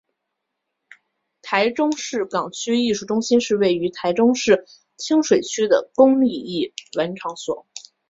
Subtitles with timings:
[1.43, 4.65] 台中市港区艺术中心是位于台中市
[4.97, 7.67] 清水区的公立艺文场所。